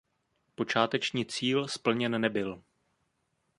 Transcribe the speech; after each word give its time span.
Počáteční 0.55 1.25
cíl 1.25 1.67
splněn 1.67 2.21
nebyl. 2.21 2.63